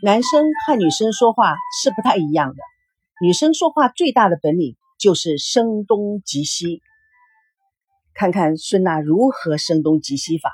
[0.00, 2.62] 男生和女生说话是不太一样的，
[3.20, 6.82] 女生说话最大的本领就是声东击西。
[8.14, 10.52] 看看孙娜如何声东击西法。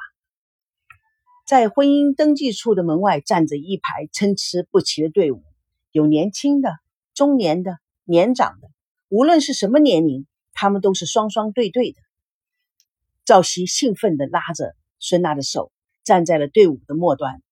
[1.44, 5.42] 在婚姻登记处的门外站着一排参差不齐的队伍，
[5.92, 6.78] 有年轻的、
[7.12, 8.70] 中年的、年长的，
[9.10, 11.98] 无论是什么年龄，他们都是双双对对的。
[13.26, 15.70] 赵熙兴奋地拉着孙娜的手，
[16.02, 17.42] 站在了队伍的末端。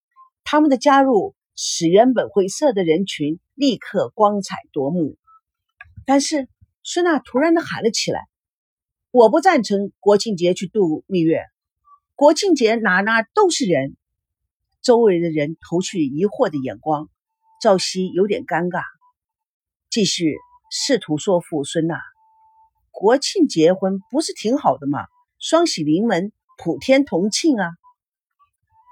[0.43, 1.35] 他们的加入。
[1.55, 5.17] 使原本灰色的人群立刻光彩夺目，
[6.07, 6.49] 但是
[6.83, 8.27] 孙娜突然的喊了起来
[9.13, 11.43] ：“我不赞成国庆节去度蜜月，
[12.15, 13.97] 国庆节哪哪都是人。”
[14.83, 17.09] 周围的人投去疑惑的眼光，
[17.61, 18.83] 赵熙有点尴尬，
[19.91, 20.35] 继续
[20.73, 22.01] 试图说服孙娜
[22.91, 25.07] ：“国庆结婚不是挺好的吗？
[25.39, 27.71] 双喜临门，普天同庆啊！”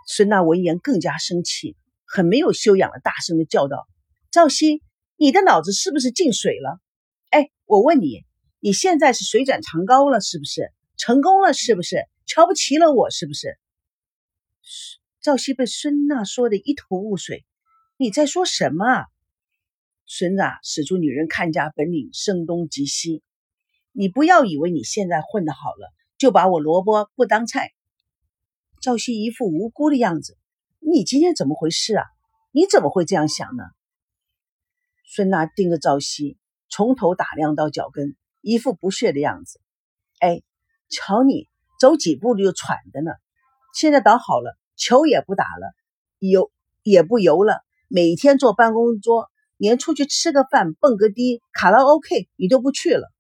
[0.06, 1.76] 孙娜闻言更加生气。
[2.12, 3.86] 很没有修养的，大声的叫道
[4.32, 4.82] ：“赵熙，
[5.14, 6.80] 你的脑子是不是进水了？
[7.30, 8.24] 哎，我问你，
[8.58, 10.72] 你现在是水涨船高了是不是？
[10.96, 12.04] 成功了是不是？
[12.26, 13.56] 瞧不起了我是不是？”
[15.22, 17.44] 赵熙被孙娜说的一头雾水，
[17.96, 18.84] 你在说什么？
[18.84, 19.04] 啊？
[20.04, 23.22] 孙娜使出女人看家本领，声东击西。
[23.92, 27.70] 你不要以为你现在混得好了，就把我萝卜不当菜。
[28.82, 30.36] 赵熙一副无辜的样子。
[30.80, 32.04] 你今天怎么回事啊？
[32.52, 33.62] 你怎么会这样想呢？
[35.04, 36.36] 孙娜盯着赵熙，
[36.68, 39.60] 从头打量到脚跟，一副不屑的样子。
[40.18, 40.42] 哎，
[40.88, 41.46] 瞧你
[41.78, 43.12] 走几步就喘的呢！
[43.74, 45.72] 现在倒好了，球也不打了，
[46.18, 46.50] 游
[46.82, 53.12] 也不游了，每天坐办公桌，连出去吃个饭、蹦个迪、卡拉 OK 你都不去了。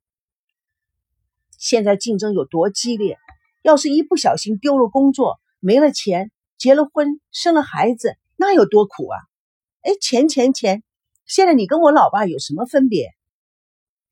[1.58, 3.18] 现在竞争有多激烈？
[3.62, 6.32] 要是一不小心丢了工作，没了钱。
[6.60, 9.16] 结了婚，生了孩子，那有多苦啊？
[9.80, 10.82] 哎，钱钱钱！
[11.24, 13.14] 现在你跟我老爸有什么分别？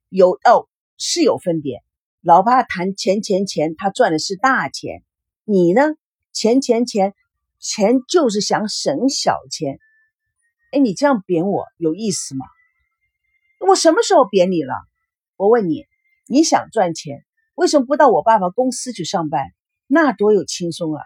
[0.08, 1.82] 有哦，是有分别。
[2.22, 5.04] 老爸谈钱钱钱，他赚的是大钱。
[5.44, 5.82] 你呢？
[6.32, 7.12] 钱钱钱，
[7.58, 9.78] 钱就是想省小钱。
[10.72, 12.46] 哎，你这样贬我有意思吗？
[13.60, 14.72] 我什么时候贬你了？
[15.36, 15.84] 我问你，
[16.26, 17.26] 你想赚钱，
[17.56, 19.52] 为什么不到我爸爸公司去上班？
[19.86, 21.02] 那多有轻松啊！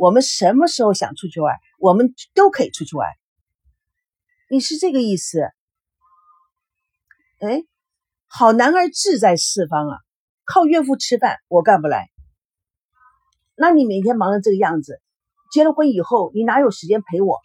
[0.00, 3.06] 我们什么时候想出去玩，我们都可以出去玩。
[4.48, 5.42] 你是这个意思？
[7.40, 7.64] 哎，
[8.26, 9.98] 好男儿志在四方啊，
[10.46, 12.08] 靠岳父吃饭我干不来。
[13.54, 15.02] 那你每天忙成这个样子，
[15.52, 17.38] 结了婚以后你哪有时间陪我？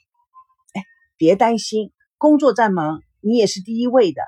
[0.75, 0.85] 哎，
[1.17, 4.21] 别担心，工作再忙，你也是第一位的。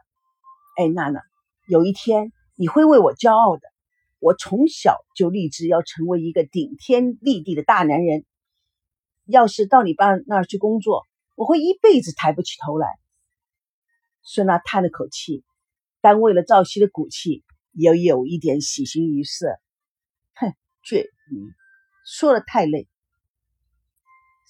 [0.76, 1.22] 哎，娜娜，
[1.66, 3.62] 有一天你会为我骄傲的。
[4.28, 8.26] 我从小就立志要成为一个顶天立地的大男人。
[9.24, 11.06] 要是到你爸那儿去工作，
[11.36, 12.90] 我会一辈子抬不起头来。
[14.24, 15.46] 孙娜叹了口气，
[16.02, 19.48] 但为了赵熙的骨气，也有一点喜形于色。
[20.34, 21.54] 哼，倔女，
[22.06, 22.86] 说的太累。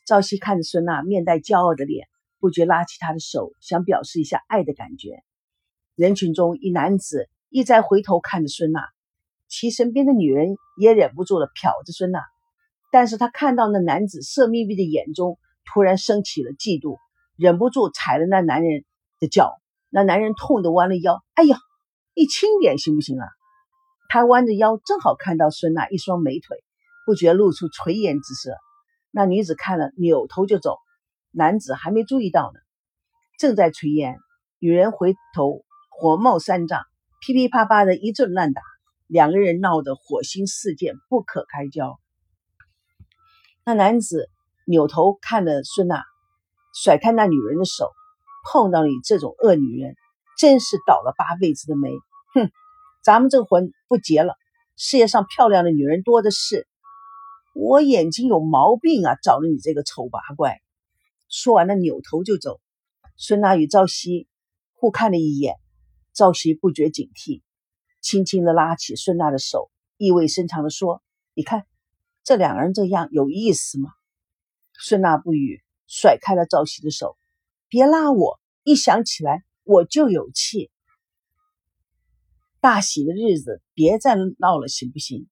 [0.07, 2.07] 赵熙看着孙娜面带骄傲的脸，
[2.39, 5.23] 不觉拉起她的手，想表示一下爱的感觉。
[5.93, 8.89] 人群中，一男子一再回头看着孙娜。
[9.47, 12.21] 其身边的女人也忍不住了，瞟着孙娜，
[12.91, 16.97] 但是他看到那男子色眯眯的眼中，突然升起了嫉妒，
[17.35, 18.83] 忍不住踩了那男人
[19.19, 19.59] 的脚。
[19.89, 21.57] 那男人痛得弯了腰，哎呀，
[22.13, 23.25] 你轻点行不行啊？
[24.09, 26.57] 他弯着腰，正好看到孙娜一双美腿，
[27.05, 28.53] 不觉露出垂涎之色。
[29.11, 30.77] 那女子看了，扭头就走，
[31.31, 32.59] 男子还没注意到呢，
[33.39, 34.17] 正在垂涎，
[34.59, 36.81] 女人回头，火冒三丈，
[37.21, 38.61] 噼噼啪啪的一阵乱打。
[39.07, 41.99] 两个人闹得火星四溅，不可开交。
[43.65, 44.29] 那男子
[44.65, 46.03] 扭头看了孙娜，
[46.73, 47.91] 甩开那女人的手。
[48.49, 49.97] 碰到你这种恶女人，
[50.37, 51.91] 真是倒了八辈子的霉。
[52.33, 52.49] 哼，
[53.03, 54.35] 咱们这婚不结了。
[54.77, 56.65] 世界上漂亮的女人多的是，
[57.53, 59.17] 我眼睛有毛病啊！
[59.21, 60.61] 找了你这个丑八怪。
[61.27, 62.61] 说完了，扭头就走。
[63.17, 64.29] 孙娜与赵熙
[64.75, 65.55] 互看了一眼，
[66.13, 67.41] 赵熙不觉警惕。
[68.07, 71.03] 轻轻地拉起孙娜的手，意味深长地说
[71.35, 71.67] ：“你看，
[72.23, 73.89] 这两个人这样有意思吗？”
[74.79, 77.17] 孙娜不语，甩开了赵熙的手
[77.67, 80.71] ：“别拉我，一想起来我就有气。
[82.61, 85.27] 大喜的日子别再闹了，行不行？”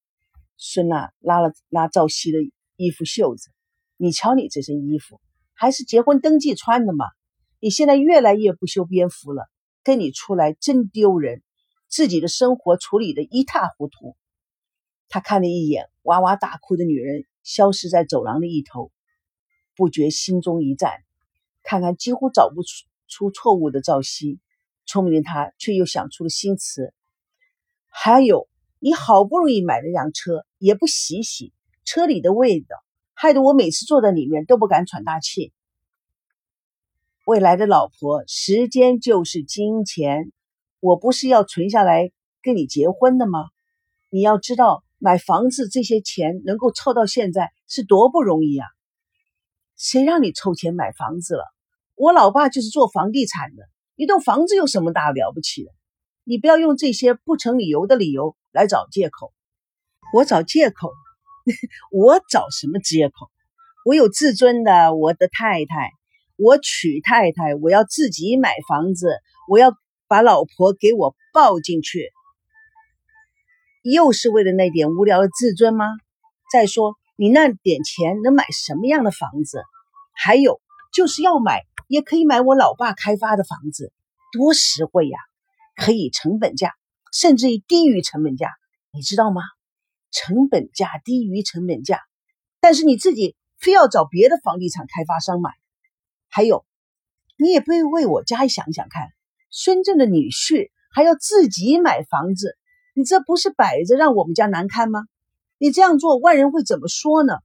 [0.59, 2.39] 孙娜拉了拉赵熙的
[2.75, 3.51] 衣服袖子
[3.95, 5.21] ：“你瞧你这身衣服，
[5.53, 7.05] 还是结婚登记穿的吗？
[7.61, 9.47] 你现在越来越不修边幅了，
[9.81, 11.41] 跟你出来真丢人。”
[11.95, 14.17] 自己的生活处理的一塌糊涂，
[15.07, 18.91] 他看了一眼哇哇大哭的女人，消失在走廊的一头，
[19.77, 20.91] 不觉心中一颤。
[21.63, 24.41] 看看几乎找不出出错误的赵熙，
[24.85, 26.93] 聪明的他却又想出了新词。
[27.87, 28.49] 还有，
[28.79, 31.53] 你好不容易买了辆车，也不洗洗
[31.85, 32.75] 车里的味道，
[33.13, 35.53] 害得我每次坐在里面都不敢喘大气。
[37.25, 40.33] 未来的老婆，时间就是金钱，
[40.79, 42.11] 我不是要存下来
[42.41, 43.45] 跟你结婚的吗？
[44.09, 48.67] 你要知道，买房子这些钱能够凑到现在是多不容易啊！
[49.77, 51.43] 谁让你凑钱买房子了？
[51.95, 53.63] 我老爸就是做房地产的，
[53.95, 55.71] 一栋房子有什么大了不起的？
[56.23, 59.33] 你不要用这些不成理由的理由来找借口。
[60.13, 60.91] 我找借口？
[61.91, 63.29] 我找什么借口？
[63.85, 65.91] 我有自尊的，我的太太。
[66.37, 69.19] 我娶太太，我要自己买房子，
[69.49, 69.71] 我要
[70.07, 72.11] 把老婆给我抱进去，
[73.81, 75.85] 又是为了那点无聊的自尊吗？
[76.51, 79.63] 再说，你那点钱能买什么样的房子？
[80.13, 80.61] 还有，
[80.93, 83.91] 就是要买，也可以买我老爸开发的房子，
[84.31, 85.17] 多实惠呀！
[85.75, 86.73] 可以成本价，
[87.11, 88.49] 甚至于低于成本价，
[88.91, 89.41] 你知道吗？
[90.11, 92.01] 成本价低于成本价，
[92.61, 95.51] 但是你自己非要找别的房地产开发商买。
[96.29, 96.65] 还有，
[97.37, 99.09] 你也不会为我家想想看，
[99.57, 102.57] 孙正的女婿还要自己买房子，
[102.93, 105.05] 你这不是摆着让我们家难堪吗？
[105.57, 107.35] 你这样做，外人会怎么说呢？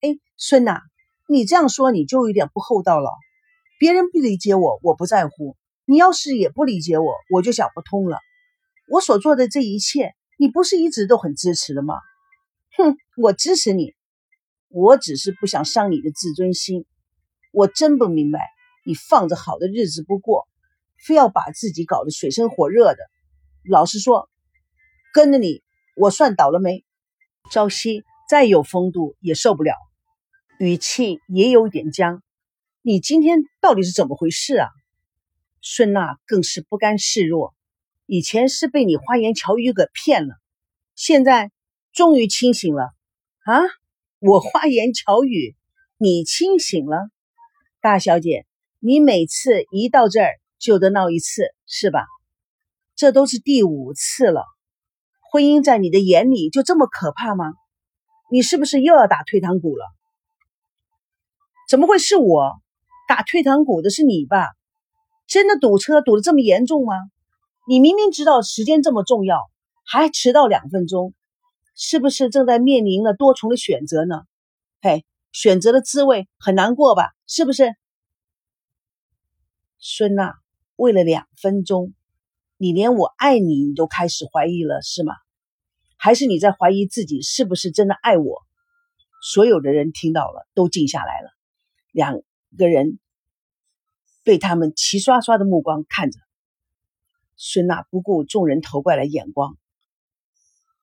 [0.00, 0.80] 哎，孙呐，
[1.28, 3.12] 你这样说你就有点不厚道了。
[3.78, 8.18] 别人不理解我，我不在乎；你要是也不理解我，我就想不通了。
[8.88, 11.94] 我所做的这一切，你不是一直都很支持的吗？
[12.76, 13.94] 哼，我支持你，
[14.68, 16.84] 我只是不想伤你的自尊心。
[17.52, 18.40] 我真不明白，
[18.84, 20.48] 你放着好的日子不过，
[21.04, 22.98] 非要把自己搞得水深火热的。
[23.68, 24.30] 老实说，
[25.12, 25.62] 跟着你，
[25.96, 26.84] 我算倒了霉。
[27.50, 29.74] 朝夕再有风度也受不了，
[30.58, 32.22] 语气也有点僵。
[32.80, 34.68] 你今天到底是怎么回事啊？
[35.60, 37.54] 孙娜更是不甘示弱。
[38.06, 40.34] 以前是被你花言巧语给骗了，
[40.94, 41.50] 现在
[41.92, 42.92] 终于清醒了
[43.44, 43.60] 啊！
[44.18, 45.56] 我花言巧语，
[45.96, 47.08] 你清醒了？
[47.80, 48.46] 大小姐，
[48.78, 52.06] 你每次一到这儿就得闹一次，是吧？
[52.96, 54.44] 这都是第五次了。
[55.30, 57.52] 婚姻在你的眼里就这么可怕吗？
[58.30, 59.84] 你是不是又要打退堂鼓了？
[61.68, 62.54] 怎么会是我
[63.06, 63.90] 打退堂鼓的？
[63.90, 64.48] 是你吧？
[65.26, 66.94] 真的堵车堵得这么严重吗？
[67.68, 69.38] 你明明知道时间这么重要，
[69.84, 71.12] 还迟到两分钟，
[71.76, 74.22] 是不是正在面临了多重的选择呢？
[74.80, 75.04] 嘿。
[75.32, 77.10] 选择的滋味很难过吧？
[77.26, 77.74] 是不是，
[79.80, 80.36] 孙娜？
[80.76, 81.92] 为了两分钟，
[82.56, 85.14] 你连我爱你你都开始怀疑了，是吗？
[85.96, 88.42] 还是你在怀疑自己是不是真的爱我？
[89.22, 91.30] 所有的人听到了，都静下来了。
[91.92, 92.20] 两
[92.58, 92.98] 个人
[94.22, 96.18] 被他们齐刷刷的目光看着，
[97.36, 99.56] 孙娜不顾众人投过来的眼光，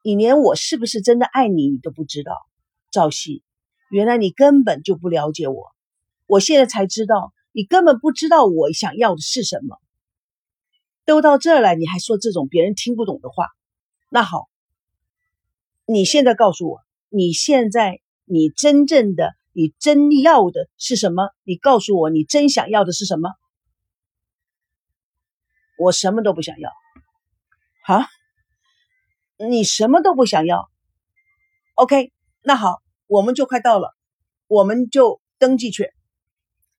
[0.03, 2.35] 你连我是不是真的爱你你都不知道，
[2.89, 3.43] 赵熙。
[3.91, 5.71] 原来你根本就不了解我，
[6.25, 9.77] 我现在才知道，你根本不知道我想要的是什么。
[11.05, 13.47] 都到这儿来，你还说这种别人听不懂的话？
[14.09, 14.49] 那好，
[15.85, 21.29] 你现在告诉我，你现在你真正的、你真要的是什么？
[21.43, 23.29] 你告诉我，你真想要的是什么？
[25.77, 26.69] 我什么都不想要。
[27.87, 28.07] 啊？
[29.49, 30.69] 你什么都不想要
[31.75, 32.11] ？OK，
[32.43, 32.81] 那好。
[33.07, 33.93] 我们就快到了，
[34.47, 35.91] 我们就登记去。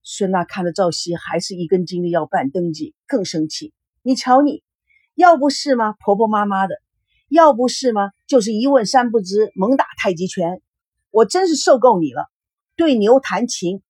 [0.04, 3.72] 孙娜看着赵熙，还是一根筋的要办登记，更生气。
[4.02, 4.64] 你瞧你，
[5.14, 5.94] 要不是吗？
[6.00, 6.74] 婆婆妈妈的，
[7.28, 8.10] 要不是吗？
[8.26, 10.60] 就是一问三不知，猛打太极拳。
[11.10, 12.30] 我真是受够你了，
[12.74, 13.82] 对牛弹琴。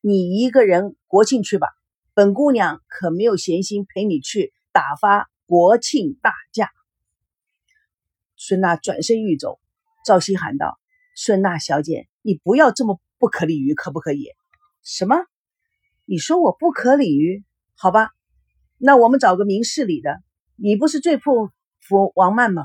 [0.00, 1.68] 你一个人国庆去吧，
[2.14, 6.70] 本姑娘可没有闲心陪你去打发国庆大假。
[8.36, 9.60] 孙娜转身欲走，
[10.06, 10.78] 赵熙喊道。
[11.14, 14.30] 孙娜小姐，你不要这么不可理喻，可不可以？
[14.82, 15.16] 什么？
[16.10, 17.44] 你说我不可理喻？
[17.76, 18.10] 好吧，
[18.78, 20.20] 那我们找个明事理的。
[20.56, 21.22] 你不是最佩
[21.78, 22.64] 服王曼吗？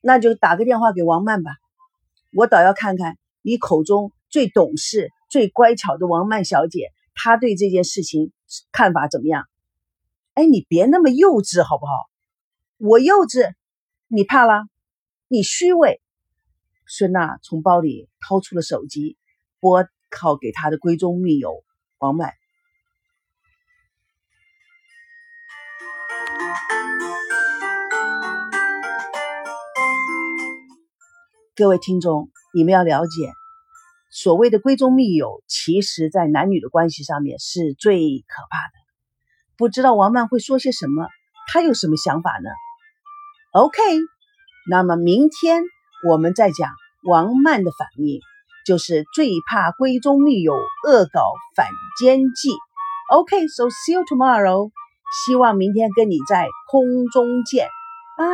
[0.00, 1.50] 那就打个电话给王曼吧。
[2.32, 8.32] 我倒要看看你口中最懂事、最乖巧的王曼小姐，她对这件事情
[8.72, 9.44] 看法怎么样？
[10.32, 11.92] 哎，你别那么幼稚好不好？
[12.78, 13.52] 我幼稚？
[14.06, 14.64] 你怕了？
[15.28, 16.00] 你虚伪？
[16.86, 19.18] 孙娜从包里掏出了手机，
[19.60, 19.86] 拨
[20.18, 21.62] 号给她的闺中密友
[21.98, 22.32] 王曼。
[31.54, 33.32] 各位听众，你们要了解，
[34.10, 38.74] 所谓的闺中密友，其实在男女的关系上面是最可怕的。
[39.56, 41.08] 不知道王曼会说些什么，
[41.48, 42.50] 她有什么想法呢
[43.52, 43.80] ？OK，
[44.68, 45.62] 那么明天
[46.06, 46.70] 我们再讲
[47.04, 48.20] 王曼的反应，
[48.66, 51.22] 就是最怕闺中密友，恶搞
[51.54, 51.68] 反
[51.98, 52.50] 间计。
[53.12, 54.70] OK，so see you tomorrow。
[55.24, 57.68] 希望明天跟你在空中见，
[58.18, 58.26] 拜。